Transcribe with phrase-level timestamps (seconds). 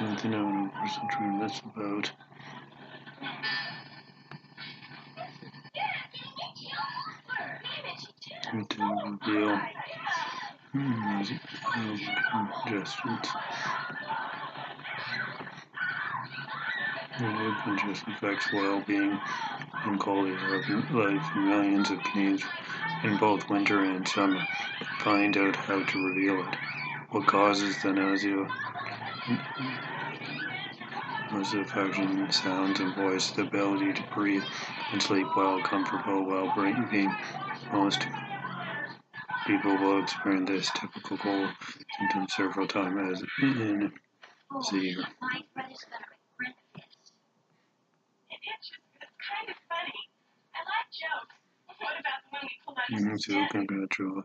[0.00, 2.10] Nothing on person trying that's about.
[8.70, 9.60] To reveal
[10.72, 11.22] hmm,
[12.66, 13.28] adjustments.
[17.86, 19.20] just affects well-being
[19.84, 22.42] and quality of life in millions of Canadians
[23.04, 24.42] in both winter and summer.
[25.00, 26.56] Find out how to reveal it.
[27.10, 28.46] What causes the nausea?
[31.32, 34.42] Was the function, sounds, and voice, the ability to breathe
[34.92, 37.14] and sleep well, comfortable while breathing.
[37.72, 38.06] Most
[39.46, 41.50] people will experience this typical cold
[41.98, 43.92] symptom several times as in
[44.70, 45.04] the year.
[52.90, 54.24] Mm-hmm, congratulations.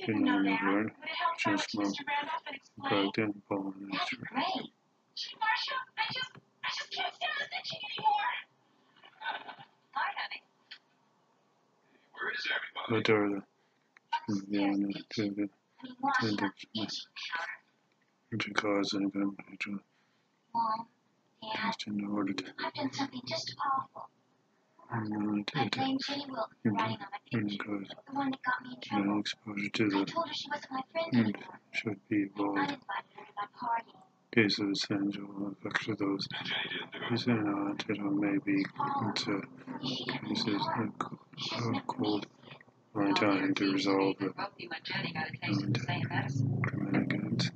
[0.00, 0.92] pheromone affecting situation television phenomenon
[1.38, 1.92] just more
[2.88, 3.90] product and pollen
[12.88, 13.42] What are the
[14.48, 15.48] yeah, to the
[16.20, 16.50] to the
[18.38, 19.80] to cause an event to
[21.62, 22.32] just in order.
[22.32, 24.08] To I've done something just awful.
[24.90, 26.20] And it, it, Wilson,
[26.64, 26.98] riding
[27.34, 29.20] on because the one that got me in trouble.
[29.20, 31.60] exposure to the I told her she wasn't my friend anymore.
[31.72, 32.78] should be avoided.
[34.32, 36.28] Case of essential effects of those
[37.08, 38.00] who not it.
[38.00, 38.64] may be
[39.02, 39.42] into
[40.28, 42.26] cases of cold
[42.94, 44.32] my time to resolve the
[46.64, 47.50] criminal it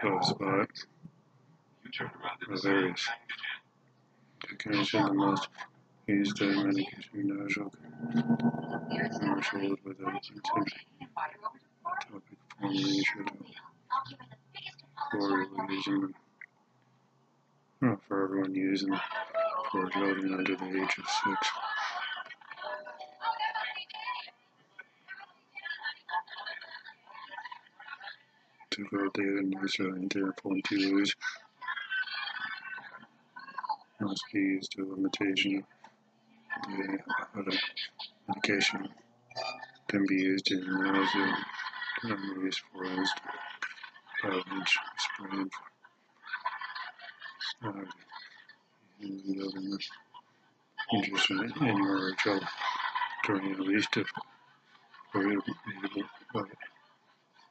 [0.00, 0.66] caused by
[2.62, 3.08] various
[4.52, 5.48] medication the most.
[6.08, 7.72] Used medication nasal
[9.18, 10.80] commercial without intention
[11.84, 13.26] topic formulation
[15.10, 16.14] for using
[17.80, 18.94] well, for everyone using
[19.70, 21.48] for children under the age of six.
[28.70, 31.14] To go data and user and therefore to use
[34.32, 35.64] be used to limitation
[37.36, 37.58] the
[38.28, 38.88] medication
[39.88, 41.36] can be used in nausea
[42.04, 43.10] remedies for instance
[44.24, 45.50] average spraying
[47.60, 47.84] for
[49.00, 49.78] in
[50.94, 52.46] interest in your trouble
[53.24, 54.04] during at least a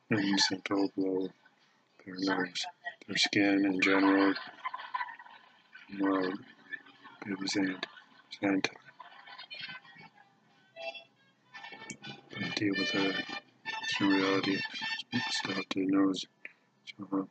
[0.09, 1.29] and central blow
[2.05, 2.65] their nerves,
[3.07, 4.33] their skin in general
[5.99, 6.31] well,
[7.25, 7.85] represent
[8.39, 8.69] present
[12.55, 13.11] deal with uh,
[13.99, 14.59] the reality
[15.31, 16.25] start to nose
[16.85, 17.27] so how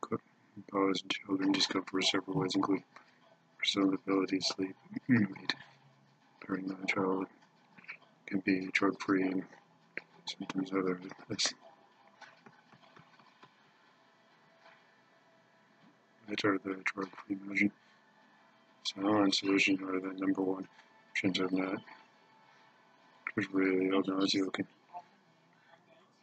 [0.71, 2.83] cause children discover several ways including
[3.57, 4.75] personal ability sleep.
[5.09, 5.55] Weight
[6.47, 7.25] during the child
[8.27, 9.43] can be drug free and
[10.25, 11.53] symptoms other this
[16.27, 17.71] that are the drug free
[18.95, 20.67] measure Silent solution are the number one
[21.11, 21.51] options of
[23.53, 24.67] really, all nausea can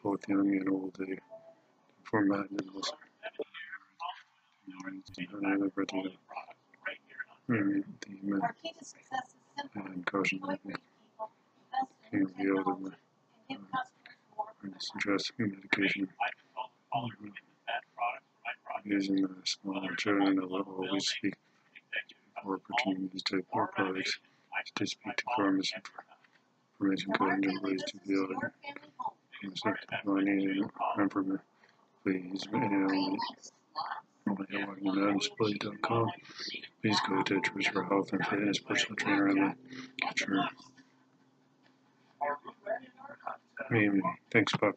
[0.02, 1.18] both young and old, they
[2.04, 2.92] format animals.
[5.32, 6.10] Another brother,
[7.48, 7.80] mm-hmm.
[8.00, 10.76] the uh, and caution can
[12.12, 12.94] reveal them
[14.78, 16.08] suggest medication.
[18.84, 21.34] Using the smaller children will always speak
[22.44, 24.18] opportunities to more products
[24.76, 24.86] to
[25.36, 25.72] farmers
[26.80, 28.52] information and ways to the other.
[29.42, 31.42] Concept finding remember
[32.04, 33.16] please mail
[35.14, 36.10] display.com.
[36.82, 39.54] Please go to Choice for Health and Fitness Personal Trainer and
[40.26, 40.48] your
[43.70, 44.00] Maybe.
[44.32, 44.76] Thanks, Papa.